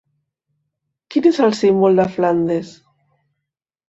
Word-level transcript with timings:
Quin 1.15 1.27
és 1.31 1.37
el 1.47 1.53
símbol 1.59 2.01
de 2.01 2.05
Flandes? 2.15 2.73